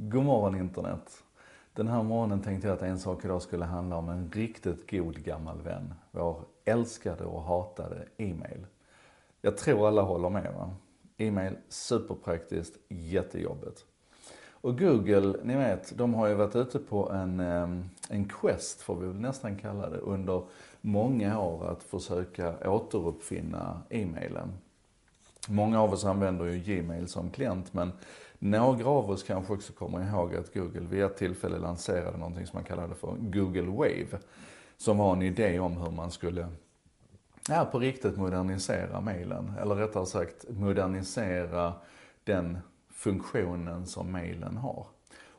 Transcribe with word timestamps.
God 0.00 0.24
morgon 0.24 0.54
internet. 0.54 1.22
Den 1.72 1.88
här 1.88 2.02
morgonen 2.02 2.40
tänkte 2.40 2.68
jag 2.68 2.74
att 2.74 2.82
en 2.82 2.98
sak 2.98 3.24
idag 3.24 3.42
skulle 3.42 3.64
handla 3.64 3.96
om 3.96 4.08
en 4.08 4.30
riktigt 4.32 4.90
god 4.90 5.24
gammal 5.24 5.62
vän. 5.62 5.94
Vår 6.10 6.40
älskade 6.64 7.24
och 7.24 7.42
hatade 7.42 8.04
e-mail. 8.16 8.66
Jag 9.42 9.56
tror 9.56 9.88
alla 9.88 10.02
håller 10.02 10.30
med 10.30 10.54
va? 10.54 10.70
E-mail, 11.16 11.56
superpraktiskt, 11.68 12.78
jättejobbigt. 12.88 13.84
Och 14.50 14.78
Google, 14.78 15.38
ni 15.42 15.56
vet, 15.56 15.98
de 15.98 16.14
har 16.14 16.26
ju 16.26 16.34
varit 16.34 16.56
ute 16.56 16.78
på 16.78 17.10
en, 17.10 17.40
ehm, 17.40 17.84
en 18.08 18.28
quest, 18.28 18.80
får 18.80 18.96
vi 18.96 19.06
väl 19.06 19.20
nästan 19.20 19.56
kalla 19.56 19.90
det, 19.90 19.98
under 19.98 20.42
många 20.80 21.40
år 21.40 21.70
att 21.70 21.82
försöka 21.82 22.70
återuppfinna 22.70 23.82
e-mailen. 23.90 24.52
Många 25.50 25.80
av 25.80 25.92
oss 25.92 26.04
använder 26.04 26.44
ju 26.44 26.58
Gmail 26.58 27.08
som 27.08 27.30
klient, 27.30 27.74
men 27.74 27.92
några 28.38 28.88
av 28.88 29.10
oss 29.10 29.22
kanske 29.22 29.52
också 29.52 29.72
kommer 29.72 30.08
ihåg 30.08 30.34
att 30.34 30.54
Google 30.54 30.86
vid 30.90 31.02
ett 31.02 31.16
tillfälle 31.16 31.58
lanserade 31.58 32.18
någonting 32.18 32.46
som 32.46 32.56
man 32.56 32.64
kallade 32.64 32.94
för 32.94 33.16
Google 33.18 33.70
Wave. 33.70 34.18
Som 34.76 34.98
var 34.98 35.12
en 35.12 35.22
idé 35.22 35.58
om 35.58 35.76
hur 35.76 35.90
man 35.90 36.10
skulle, 36.10 36.48
ja 37.48 37.68
på 37.72 37.78
riktigt 37.78 38.16
modernisera 38.16 39.00
mailen. 39.00 39.52
Eller 39.60 39.74
rättare 39.74 40.06
sagt 40.06 40.44
modernisera 40.48 41.72
den 42.24 42.58
funktionen 42.90 43.86
som 43.86 44.12
mailen 44.12 44.56
har. 44.56 44.86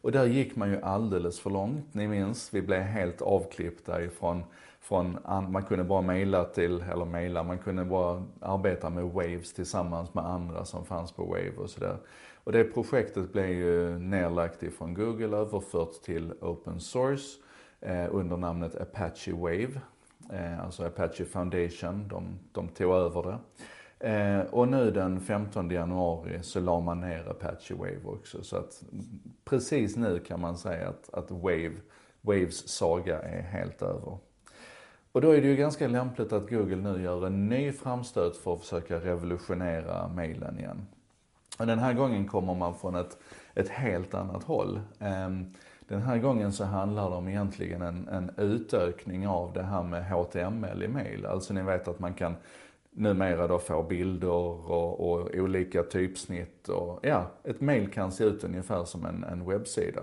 Och 0.02 0.12
där 0.12 0.26
gick 0.26 0.56
man 0.56 0.70
ju 0.70 0.82
alldeles 0.82 1.40
för 1.40 1.50
långt. 1.50 1.94
Ni 1.94 2.08
minns, 2.08 2.54
vi 2.54 2.62
blev 2.62 2.82
helt 2.82 3.22
avklippta 3.22 4.04
ifrån 4.04 4.44
från, 4.90 5.18
man 5.52 5.64
kunde 5.64 5.84
bara 5.84 6.02
mejla 6.02 6.46
till, 6.46 6.82
eller 6.82 7.06
mejla, 7.06 7.44
man 7.44 7.58
kunde 7.58 7.86
bara 7.86 8.24
arbeta 8.40 8.90
med 8.90 9.04
Waves 9.04 9.54
tillsammans 9.54 10.14
med 10.14 10.26
andra 10.26 10.66
som 10.66 10.86
fanns 10.86 11.12
på 11.12 11.24
Wave 11.24 11.54
och 11.58 11.70
sådär. 11.70 11.98
Och 12.44 12.52
det 12.52 12.64
projektet 12.64 13.34
blev 13.34 13.50
ju 13.50 14.00
nedlagt 14.00 14.64
ifrån 14.64 14.94
Google, 14.94 15.38
överfört 15.38 16.02
till 16.04 16.34
open 16.42 16.80
source 16.80 17.40
eh, 17.82 18.08
under 18.12 18.38
namnet 18.38 18.76
Apache 18.76 19.34
Wave. 19.34 19.82
Eh, 20.34 20.64
alltså 20.66 20.84
Apache 20.84 21.26
Foundation, 21.26 22.08
de, 22.08 22.40
de 22.52 22.68
tog 22.68 22.94
över 22.94 23.24
det. 23.24 23.38
Eh, 24.00 24.42
och 24.42 24.68
nu 24.68 24.92
den 24.92 25.20
15 25.20 25.70
januari 25.70 26.40
så 26.44 26.60
la 26.60 26.80
man 26.80 27.02
ner 27.02 27.30
Apache 27.30 27.76
Wave 27.76 28.04
också. 28.04 28.44
Så 28.44 28.58
att 28.58 28.84
precis 29.46 29.96
nu 29.96 30.20
kan 30.20 30.40
man 30.40 30.58
säga 30.58 30.90
att, 30.90 31.14
att 31.14 31.32
Wave, 31.32 31.76
Waves 32.22 32.68
saga 32.68 33.22
är 33.22 33.42
helt 33.42 33.82
över. 33.82 34.18
Och 35.12 35.22
då 35.22 35.32
är 35.32 35.42
det 35.42 35.48
ju 35.48 35.56
ganska 35.56 35.88
lämpligt 35.88 36.34
att 36.34 36.50
Google 36.50 36.76
nu 36.76 37.04
gör 37.04 37.28
en 37.28 37.50
ny 37.50 37.72
framstöt 37.72 38.38
för 38.38 38.54
att 38.54 38.60
försöka 38.60 39.00
revolutionera 39.00 40.08
mailen 40.08 40.60
igen. 40.60 40.88
Och 41.60 41.68
den 41.68 41.80
här 41.80 41.94
gången 41.94 42.28
kommer 42.28 42.56
man 42.56 42.76
från 42.76 42.96
ett, 42.96 43.18
ett 43.54 43.70
helt 43.70 44.14
annat 44.14 44.44
håll. 44.44 44.80
Ehm, 45.00 45.54
den 45.88 46.02
här 46.02 46.18
gången 46.18 46.54
så 46.54 46.64
handlar 46.64 47.10
det 47.10 47.16
om 47.16 47.28
egentligen 47.28 47.82
en, 47.82 48.08
en 48.08 48.32
utökning 48.38 49.28
av 49.28 49.54
det 49.54 49.64
här 49.64 49.84
med 49.84 50.10
HTML 50.10 50.84
i 50.84 50.88
mail. 50.88 51.26
Alltså 51.26 51.54
ni 51.54 51.62
vet 51.62 51.88
att 51.88 52.00
man 52.00 52.14
kan 52.14 52.36
numera 53.00 53.48
då 53.48 53.60
får 53.60 53.84
bilder 53.84 54.30
och, 54.30 55.12
och 55.12 55.36
olika 55.36 55.84
typsnitt 55.84 56.70
och 56.70 57.00
ja, 57.04 57.32
ett 57.44 57.62
mail 57.62 57.92
kan 57.92 58.12
se 58.12 58.24
ut 58.24 58.44
ungefär 58.44 58.86
som 58.86 59.06
en, 59.06 59.24
en 59.24 59.50
webbsida. 59.50 60.02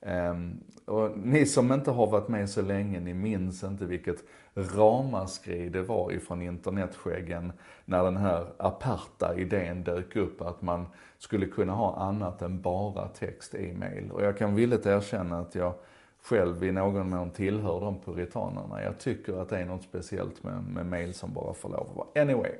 Um, 0.00 0.60
och 0.84 1.18
ni 1.18 1.46
som 1.46 1.72
inte 1.72 1.90
har 1.90 2.06
varit 2.06 2.28
med 2.28 2.50
så 2.50 2.62
länge, 2.62 3.00
ni 3.00 3.14
minns 3.14 3.62
inte 3.64 3.84
vilket 3.84 4.24
ramaskri 4.54 5.68
det 5.68 5.82
var 5.82 6.12
ifrån 6.12 6.42
internetskäggen 6.42 7.52
när 7.84 8.04
den 8.04 8.16
här 8.16 8.46
aparta 8.56 9.36
idén 9.36 9.84
dök 9.84 10.16
upp 10.16 10.42
att 10.42 10.62
man 10.62 10.86
skulle 11.18 11.46
kunna 11.46 11.72
ha 11.72 11.96
annat 11.96 12.42
än 12.42 12.60
bara 12.60 13.08
text 13.08 13.54
i 13.54 13.72
mail. 13.72 14.10
Och 14.10 14.22
jag 14.22 14.38
kan 14.38 14.54
villigt 14.54 14.86
erkänna 14.86 15.38
att 15.38 15.54
jag 15.54 15.74
själv 16.22 16.64
i 16.64 16.72
någon 16.72 17.10
mån 17.10 17.30
tillhör 17.30 17.80
de 17.80 18.00
puritanerna. 18.00 18.82
Jag 18.82 18.98
tycker 18.98 19.42
att 19.42 19.48
det 19.48 19.58
är 19.58 19.64
något 19.64 19.82
speciellt 19.82 20.42
med, 20.42 20.64
med 20.64 20.86
mail 20.86 21.14
som 21.14 21.32
bara 21.32 21.54
får 21.54 21.68
lov 21.68 21.88
att 21.90 21.96
vara. 21.96 22.22
Anyway. 22.22 22.52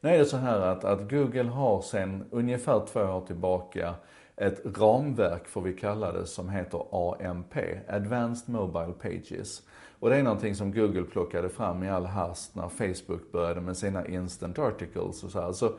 Nu 0.00 0.10
är 0.10 0.18
det 0.18 0.24
så 0.24 0.36
här 0.36 0.60
att, 0.60 0.84
att 0.84 1.10
Google 1.10 1.50
har 1.50 1.82
sedan 1.82 2.24
ungefär 2.30 2.86
två 2.86 3.00
år 3.00 3.26
tillbaka 3.26 3.94
ett 4.36 4.60
ramverk, 4.78 5.48
får 5.48 5.62
vi 5.62 5.72
kalla 5.72 6.12
det, 6.12 6.26
som 6.26 6.48
heter 6.48 6.84
AMP, 6.90 7.56
Advanced 7.88 8.54
Mobile 8.54 8.92
Pages. 8.92 9.62
Och 9.98 10.10
det 10.10 10.16
är 10.16 10.22
någonting 10.22 10.54
som 10.54 10.72
Google 10.72 11.02
plockade 11.02 11.48
fram 11.48 11.82
i 11.82 11.90
all 11.90 12.06
hast 12.06 12.54
när 12.54 12.68
Facebook 12.68 13.32
började 13.32 13.60
med 13.60 13.76
sina 13.76 14.06
instant 14.06 14.58
articles 14.58 15.24
och 15.24 15.30
så 15.30 15.40
här. 15.40 15.52
Så 15.52 15.72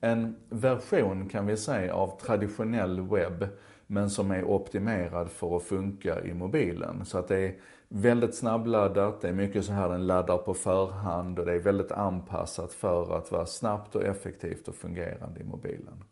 en 0.00 0.36
version 0.48 1.28
kan 1.28 1.46
vi 1.46 1.56
säga 1.56 1.94
av 1.94 2.20
traditionell 2.20 3.00
webb, 3.00 3.48
men 3.90 4.10
som 4.10 4.30
är 4.30 4.44
optimerad 4.44 5.30
för 5.30 5.56
att 5.56 5.62
funka 5.62 6.20
i 6.24 6.34
mobilen. 6.34 7.04
Så 7.04 7.18
att 7.18 7.28
det 7.28 7.38
är 7.38 7.54
väldigt 7.88 8.34
snabbladdat, 8.34 9.20
det 9.20 9.28
är 9.28 9.32
mycket 9.32 9.64
så 9.64 9.72
här 9.72 9.88
den 9.88 10.06
laddar 10.06 10.38
på 10.38 10.54
förhand 10.54 11.38
och 11.38 11.46
det 11.46 11.52
är 11.52 11.58
väldigt 11.58 11.92
anpassat 11.92 12.72
för 12.72 13.16
att 13.16 13.32
vara 13.32 13.46
snabbt 13.46 13.96
och 13.96 14.04
effektivt 14.04 14.68
och 14.68 14.74
fungerande 14.74 15.40
i 15.40 15.44
mobilen. 15.44 16.04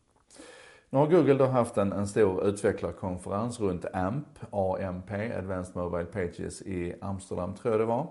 Nu 0.91 0.99
har 0.99 1.07
Google 1.07 1.35
då 1.35 1.47
haft 1.47 1.77
en, 1.77 1.93
en 1.93 2.09
stor 2.09 2.47
utvecklarkonferens 2.47 3.61
runt 3.61 3.85
AMP, 3.93 4.39
AMP, 4.51 5.11
Advanced 5.39 5.77
Mobile 5.77 6.05
Pages 6.05 6.63
i 6.63 6.95
Amsterdam 7.01 7.55
tror 7.55 7.73
jag 7.73 7.81
det 7.81 7.87
var. 7.87 8.07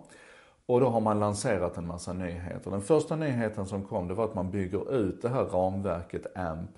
Och 0.66 0.80
då 0.80 0.90
har 0.90 1.02
man 1.02 1.20
lanserat 1.20 1.78
en 1.78 1.88
massa 1.88 2.14
nyheter. 2.14 2.72
Den 2.72 2.82
första 2.82 3.16
nyheten 3.16 3.66
som 3.66 3.84
kom 3.84 4.08
det 4.08 4.14
var 4.14 4.26
att 4.26 4.36
man 4.36 4.52
bygger 4.52 4.96
ut 4.96 5.22
det 5.22 5.30
här 5.30 5.44
ramverket 5.44 6.38
AMP 6.38 6.70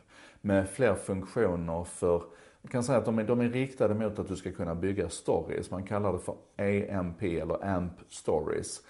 med 0.41 0.69
fler 0.69 0.95
funktioner 0.95 1.83
för, 1.83 2.23
jag 2.61 2.71
kan 2.71 2.83
säga 2.83 2.97
att 2.97 3.05
de 3.05 3.19
är, 3.19 3.23
de 3.23 3.41
är 3.41 3.49
riktade 3.49 3.93
mot 3.93 4.19
att 4.19 4.27
du 4.27 4.35
ska 4.35 4.51
kunna 4.51 4.75
bygga 4.75 5.09
stories. 5.09 5.71
Man 5.71 5.83
kallar 5.83 6.13
det 6.13 6.19
för 6.19 6.35
AMP 6.99 7.23
eller 7.23 7.65
AMP 7.65 7.93
stories. 8.09 8.81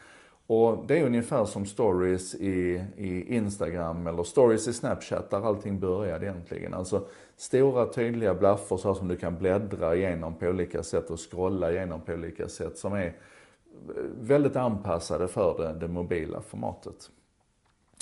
Och 0.47 0.87
det 0.87 0.99
är 0.99 1.05
ungefär 1.05 1.45
som 1.45 1.65
stories 1.65 2.35
i, 2.35 2.85
i 2.97 3.35
Instagram 3.35 4.07
eller 4.07 4.23
stories 4.23 4.67
i 4.67 4.73
Snapchat 4.73 5.29
där 5.29 5.47
allting 5.47 5.79
började 5.79 6.25
egentligen. 6.25 6.73
Alltså 6.73 7.07
stora 7.37 7.85
tydliga 7.85 8.33
blaffor 8.33 8.77
så 8.77 8.95
som 8.95 9.07
du 9.07 9.15
kan 9.17 9.37
bläddra 9.37 9.95
igenom 9.95 10.35
på 10.35 10.45
olika 10.45 10.83
sätt 10.83 11.09
och 11.09 11.31
scrolla 11.31 11.71
igenom 11.71 12.01
på 12.01 12.13
olika 12.13 12.47
sätt 12.47 12.77
som 12.77 12.93
är 12.93 13.05
eh, 13.05 13.13
väldigt 14.21 14.55
anpassade 14.55 15.27
för 15.27 15.57
det, 15.57 15.79
det 15.79 15.87
mobila 15.87 16.41
formatet. 16.41 17.09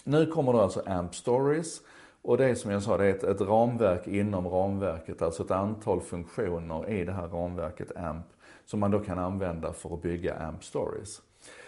Nu 0.04 0.26
kommer 0.26 0.54
då 0.54 0.60
alltså 0.60 0.84
AMP 0.86 1.16
Stories 1.16 1.82
och 2.28 2.38
det 2.38 2.46
är 2.46 2.56
som 2.56 2.72
jag 2.72 2.84
sa, 2.84 2.98
det 2.98 3.06
är 3.06 3.10
ett, 3.10 3.24
ett 3.24 3.42
ramverk 3.42 4.08
inom 4.08 4.48
ramverket, 4.48 5.22
alltså 5.22 5.44
ett 5.44 5.52
antal 5.52 6.02
funktioner 6.02 6.90
i 6.90 7.06
det 7.06 7.12
här 7.12 7.28
ramverket 7.28 7.98
AMP 7.98 8.26
som 8.66 8.80
man 8.80 8.92
då 8.92 9.00
kan 9.00 9.20
använda 9.20 9.74
för 9.74 9.94
att 9.94 10.02
bygga 10.02 10.36
AMP 10.36 10.64
Stories. 10.64 11.22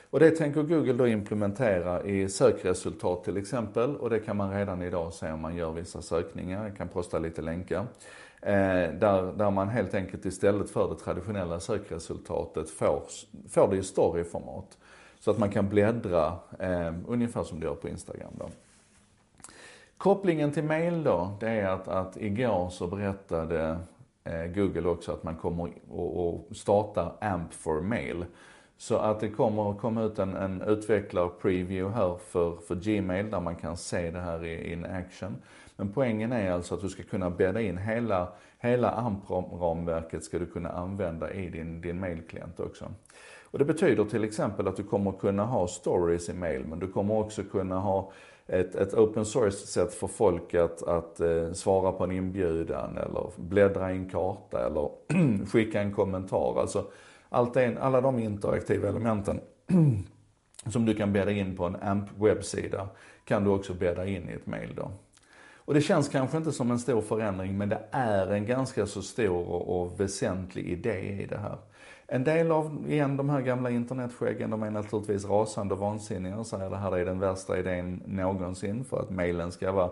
Och 0.09 0.19
det 0.19 0.31
tänker 0.31 0.63
Google 0.63 0.93
då 0.93 1.07
implementera 1.07 2.03
i 2.03 2.29
sökresultat 2.29 3.23
till 3.23 3.37
exempel 3.37 3.95
och 3.95 4.09
det 4.09 4.19
kan 4.19 4.37
man 4.37 4.53
redan 4.53 4.81
idag 4.81 5.13
se 5.13 5.31
om 5.31 5.41
man 5.41 5.55
gör 5.55 5.71
vissa 5.71 6.01
sökningar. 6.01 6.63
Jag 6.63 6.77
kan 6.77 6.87
posta 6.87 7.19
lite 7.19 7.41
länkar. 7.41 7.85
Eh, 8.41 8.53
där, 8.99 9.37
där 9.37 9.51
man 9.51 9.69
helt 9.69 9.93
enkelt 9.93 10.25
istället 10.25 10.69
för 10.69 10.89
det 10.89 10.95
traditionella 10.95 11.59
sökresultatet 11.59 12.69
får, 12.69 13.03
får 13.49 13.67
det 13.67 13.77
i 13.77 13.83
storyformat. 13.83 14.77
Så 15.19 15.31
att 15.31 15.37
man 15.37 15.49
kan 15.49 15.69
bläddra 15.69 16.33
eh, 16.59 16.93
ungefär 17.07 17.43
som 17.43 17.59
du 17.59 17.65
gör 17.65 17.75
på 17.75 17.89
Instagram 17.89 18.33
då. 18.39 18.49
Kopplingen 19.99 20.51
till 20.51 20.63
mail 20.63 21.03
då, 21.03 21.37
det 21.39 21.49
är 21.49 21.67
att, 21.67 21.87
att 21.87 22.17
igår 22.17 22.69
så 22.69 22.87
berättade 22.87 23.79
eh, 24.23 24.45
Google 24.45 24.89
också 24.89 25.11
att 25.11 25.23
man 25.23 25.35
kommer 25.35 25.65
att 25.65 26.57
starta 26.57 27.11
AMP 27.21 27.53
for 27.53 27.81
mail. 27.81 28.25
Så 28.77 28.97
att 28.97 29.19
det 29.19 29.29
kommer 29.29 29.71
att 29.71 29.77
komma 29.77 30.03
ut 30.03 30.19
en, 30.19 30.35
en 30.35 30.61
utvecklar-preview 30.61 31.89
här 31.95 32.17
för, 32.17 32.55
för 32.67 32.75
Gmail 32.75 33.31
där 33.31 33.39
man 33.39 33.55
kan 33.55 33.77
se 33.77 34.11
det 34.11 34.19
här 34.19 34.45
i 34.45 34.71
in 34.71 34.85
action. 34.85 35.35
Men 35.75 35.91
poängen 35.91 36.31
är 36.31 36.51
alltså 36.51 36.75
att 36.75 36.81
du 36.81 36.89
ska 36.89 37.03
kunna 37.03 37.29
bädda 37.29 37.61
in 37.61 37.77
hela, 37.77 38.27
hela 38.59 38.91
AMP-ramverket 38.91 40.23
ska 40.23 40.39
du 40.39 40.45
kunna 40.45 40.69
använda 40.69 41.33
i 41.33 41.49
din, 41.49 41.81
din 41.81 41.99
mailklient 41.99 42.59
också. 42.59 42.91
Och 43.51 43.59
det 43.59 43.65
betyder 43.65 44.05
till 44.05 44.23
exempel 44.23 44.67
att 44.67 44.75
du 44.75 44.83
kommer 44.83 45.11
kunna 45.11 45.45
ha 45.45 45.67
stories 45.67 46.29
i 46.29 46.33
mail, 46.33 46.65
men 46.65 46.79
du 46.79 46.87
kommer 46.87 47.13
också 47.13 47.43
kunna 47.43 47.79
ha 47.79 48.11
ett, 48.47 48.75
ett 48.75 48.93
open 48.93 49.25
source-sätt 49.25 49.93
för 49.93 50.07
folk 50.07 50.53
att, 50.53 50.83
att 50.83 51.19
eh, 51.19 51.51
svara 51.51 51.91
på 51.91 52.03
en 52.03 52.11
inbjudan 52.11 52.97
eller 52.97 53.29
bläddra 53.35 53.91
i 53.91 53.95
en 53.95 54.09
karta 54.09 54.65
eller 54.65 54.89
skicka 55.45 55.81
en 55.81 55.93
kommentar. 55.93 56.59
Alltså, 56.59 56.85
allt 57.29 57.55
en, 57.55 57.77
alla 57.77 58.01
de 58.01 58.19
interaktiva 58.19 58.89
elementen 58.89 59.39
som 60.65 60.85
du 60.85 60.95
kan 60.95 61.13
bädda 61.13 61.31
in 61.31 61.57
på 61.57 61.65
en 61.65 61.75
AMP-webbsida 61.75 62.87
kan 63.25 63.43
du 63.43 63.49
också 63.49 63.73
bädda 63.73 64.05
in 64.05 64.29
i 64.29 64.33
ett 64.33 64.45
mail 64.47 64.75
då. 64.75 64.91
Och 65.55 65.73
det 65.73 65.81
känns 65.81 66.09
kanske 66.09 66.37
inte 66.37 66.51
som 66.51 66.71
en 66.71 66.79
stor 66.79 67.01
förändring 67.01 67.57
men 67.57 67.69
det 67.69 67.81
är 67.91 68.27
en 68.27 68.45
ganska 68.45 68.85
så 68.85 69.01
stor 69.01 69.47
och, 69.47 69.81
och 69.81 69.99
väsentlig 69.99 70.65
idé 70.65 70.99
i 70.99 71.25
det 71.25 71.37
här. 71.37 71.57
En 72.11 72.23
del 72.23 72.51
av, 72.51 72.85
igen, 72.87 73.17
de 73.17 73.29
här 73.29 73.41
gamla 73.41 73.69
internetskäggen, 73.69 74.49
de 74.49 74.63
är 74.63 74.71
naturligtvis 74.71 75.25
rasande 75.25 75.73
och 75.73 75.79
vansinniga 75.79 76.37
och 76.37 76.47
säger 76.47 76.65
att 76.65 76.71
det 76.71 76.77
här 76.77 76.97
är 76.97 77.05
den 77.05 77.19
värsta 77.19 77.59
idén 77.59 78.03
någonsin 78.05 78.83
för 78.83 78.99
att 78.99 79.09
mailen 79.09 79.51
ska 79.51 79.71
vara 79.71 79.91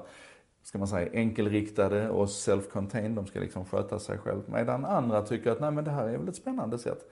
ska 0.64 0.78
man 0.78 0.88
säga, 0.88 1.10
enkelriktade 1.14 2.10
och 2.10 2.26
self-contained, 2.26 3.16
de 3.16 3.28
ska 3.28 3.40
liksom 3.40 3.66
sköta 3.66 4.00
sig 4.00 4.18
själv. 4.18 4.42
Medan 4.46 4.86
andra 4.86 5.22
tycker 5.22 5.52
att, 5.52 5.60
nej 5.60 5.72
men 5.72 5.84
det 5.84 5.92
här 5.92 6.08
är 6.08 6.18
väl 6.18 6.28
ett 6.28 6.36
spännande 6.36 6.78
sätt. 6.78 7.12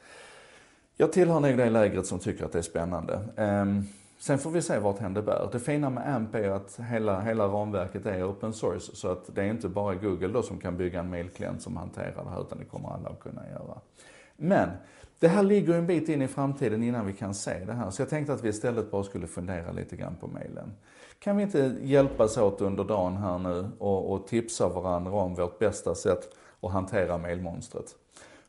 Jag 0.98 1.14
tillhör 1.14 1.40
nog 1.40 1.58
det 1.58 1.70
lägret 1.70 2.06
som 2.06 2.20
tycker 2.20 2.46
att 2.46 2.52
det 2.52 2.58
är 2.58 2.64
spännande. 2.64 3.20
Um, 3.38 3.84
sen 4.20 4.38
får 4.38 4.52
vi 4.52 4.62
se 4.62 4.80
vart 4.80 5.00
det 5.00 5.22
bär. 5.22 5.50
Det 5.52 5.60
fina 5.60 5.90
med 5.90 6.16
AMP 6.16 6.36
är 6.36 6.50
att 6.50 6.80
hela, 6.90 7.22
hela 7.22 7.48
ramverket 7.48 8.06
är 8.06 8.32
open 8.32 8.54
source, 8.54 8.96
så 8.96 9.08
att 9.08 9.36
det 9.36 9.42
är 9.42 9.46
inte 9.46 9.70
bara 9.70 9.96
Google 9.96 10.28
då 10.28 10.44
som 10.44 10.58
kan 10.58 10.78
bygga 10.78 11.00
en 11.00 11.10
mailklient 11.10 11.62
som 11.62 11.78
hanterar 11.78 12.24
det 12.24 12.30
här, 12.30 12.42
utan 12.42 12.58
det 12.58 12.66
kommer 12.66 12.90
alla 12.90 13.10
att 13.10 13.20
kunna 13.20 13.42
göra. 13.50 13.80
Men 14.38 14.70
det 15.20 15.28
här 15.28 15.44
ligger 15.44 15.74
en 15.74 15.88
bit 15.88 16.10
in 16.10 16.22
i 16.22 16.28
framtiden 16.28 16.84
innan 16.84 17.06
vi 17.06 17.14
kan 17.14 17.34
se 17.34 17.66
det 17.66 17.74
här. 17.74 17.90
Så 17.90 18.02
jag 18.02 18.10
tänkte 18.10 18.34
att 18.34 18.44
vi 18.44 18.50
istället 18.50 18.92
bara 18.92 19.04
skulle 19.04 19.28
fundera 19.28 19.72
lite 19.72 19.96
grann 19.96 20.16
på 20.16 20.28
mailen. 20.28 20.74
Kan 21.20 21.38
vi 21.38 21.44
inte 21.44 21.76
hjälpas 21.82 22.38
åt 22.38 22.62
under 22.62 22.84
dagen 22.84 23.18
här 23.18 23.38
nu 23.38 23.68
och, 23.80 24.14
och 24.14 24.28
tipsa 24.28 24.70
varandra 24.70 25.12
om 25.12 25.36
vårt 25.36 25.60
bästa 25.60 25.96
sätt 25.96 26.30
att 26.62 26.72
hantera 26.72 27.18
mailmonstret? 27.18 27.96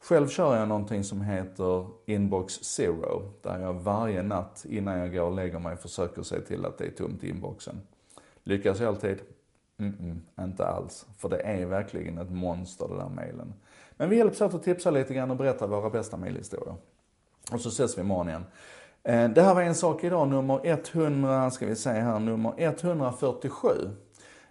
Själv 0.00 0.28
kör 0.28 0.56
jag 0.56 0.68
någonting 0.68 1.04
som 1.04 1.20
heter 1.20 1.86
Inbox 2.06 2.54
Zero, 2.54 3.32
där 3.42 3.58
jag 3.58 3.74
varje 3.74 4.22
natt 4.22 4.64
innan 4.68 4.98
jag 4.98 5.12
går 5.12 5.22
och 5.22 5.34
lägger 5.34 5.58
mig 5.58 5.76
försöker 5.76 6.22
se 6.22 6.40
till 6.40 6.64
att 6.64 6.78
det 6.78 6.84
är 6.84 6.90
tomt 6.90 7.24
i 7.24 7.28
inboxen. 7.28 7.80
Lyckas 8.42 8.80
jag 8.80 8.88
alltid? 8.88 9.18
Mm, 9.78 9.92
-mm 9.92 10.44
inte 10.44 10.66
alls. 10.66 11.06
För 11.18 11.28
det 11.28 11.38
är 11.38 11.66
verkligen 11.66 12.18
ett 12.18 12.30
monster 12.30 12.88
det 12.88 12.96
där 12.96 13.08
mailen. 13.08 13.54
Men 13.96 14.08
vi 14.08 14.16
hjälps 14.16 14.40
åt 14.40 14.54
att 14.54 14.62
tipsa 14.62 14.90
lite 14.90 15.14
grann 15.14 15.30
och 15.30 15.36
berätta 15.36 15.66
våra 15.66 15.90
bästa 15.90 16.16
mailhistorier. 16.16 16.74
Och 17.52 17.60
så 17.60 17.68
ses 17.68 17.98
vi 17.98 18.00
imorgon 18.00 18.28
igen. 18.28 18.44
Eh, 19.02 19.28
det 19.28 19.42
här 19.42 19.54
var 19.54 19.62
en 19.62 19.74
sak 19.74 20.04
idag, 20.04 20.28
nummer 20.28 20.60
100, 20.64 21.50
ska 21.50 21.66
vi 21.66 21.76
se 21.76 21.90
här, 21.90 22.18
nummer 22.18 22.52
147. 22.56 23.68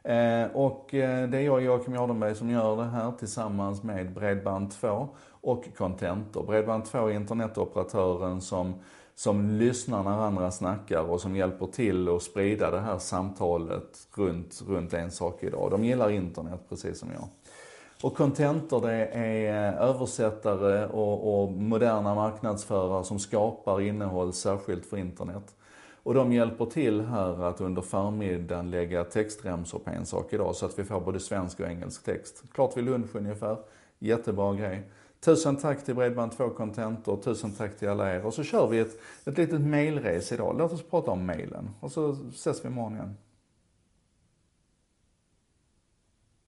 Eh, 0.03 0.45
och 0.53 0.93
eh, 0.93 1.29
det 1.29 1.37
är 1.37 1.41
jag, 1.41 1.61
Joakim 1.61 1.93
Jardenberg, 1.93 2.35
som 2.35 2.49
gör 2.49 2.77
det 2.77 2.83
här 2.83 3.11
tillsammans 3.11 3.83
med 3.83 4.17
Bredband2 4.17 5.07
och 5.29 5.65
Contentor. 5.77 6.43
Bredband2 6.43 7.09
är 7.09 7.11
internetoperatören 7.11 8.41
som, 8.41 8.73
som 9.15 9.49
lyssnar 9.49 10.03
när 10.03 10.11
andra 10.11 10.51
snackar 10.51 11.01
och 11.01 11.21
som 11.21 11.35
hjälper 11.35 11.65
till 11.65 12.09
att 12.09 12.23
sprida 12.23 12.71
det 12.71 12.79
här 12.79 12.97
samtalet 12.97 14.07
runt, 14.15 14.63
runt 14.67 14.93
en 14.93 15.11
sak 15.11 15.43
idag. 15.43 15.71
De 15.71 15.83
gillar 15.83 16.09
internet 16.09 16.59
precis 16.69 16.99
som 16.99 17.09
jag. 17.13 17.27
Och 18.01 18.17
Contentor 18.17 18.81
det 18.81 19.05
är 19.07 19.73
översättare 19.73 20.85
och, 20.85 21.43
och 21.43 21.51
moderna 21.51 22.15
marknadsförare 22.15 23.03
som 23.03 23.19
skapar 23.19 23.81
innehåll 23.81 24.33
särskilt 24.33 24.85
för 24.85 24.97
internet. 24.97 25.55
Och 26.03 26.13
de 26.13 26.31
hjälper 26.31 26.65
till 26.65 27.01
här 27.01 27.43
att 27.43 27.61
under 27.61 27.81
förmiddagen 27.81 28.71
lägga 28.71 29.03
textremsor 29.03 29.79
på 29.79 29.89
en 29.89 30.05
sak 30.05 30.33
idag 30.33 30.55
så 30.55 30.65
att 30.65 30.79
vi 30.79 30.83
får 30.83 31.01
både 31.01 31.19
svensk 31.19 31.59
och 31.59 31.67
engelsk 31.67 32.03
text. 32.03 32.43
Klart 32.53 32.77
vid 32.77 32.83
lunch 32.83 33.15
ungefär. 33.15 33.57
Jättebra 33.99 34.53
grej. 34.53 34.89
Tusen 35.19 35.55
tack 35.55 35.85
till 35.85 35.95
Bredband2 35.95 36.53
Contentor, 36.53 37.17
tusen 37.17 37.51
tack 37.51 37.77
till 37.77 37.89
alla 37.89 38.15
er. 38.15 38.25
Och 38.25 38.33
så 38.33 38.43
kör 38.43 38.67
vi 38.67 38.79
ett, 38.79 38.99
ett 39.25 39.37
litet 39.37 39.61
mailrace 39.61 40.35
idag. 40.35 40.55
Låt 40.57 40.73
oss 40.73 40.83
prata 40.83 41.11
om 41.11 41.25
mailen. 41.25 41.69
Och 41.79 41.91
så 41.91 42.17
ses 42.29 42.65
vi 42.65 42.67
imorgon 42.67 42.93
igen. 42.93 43.17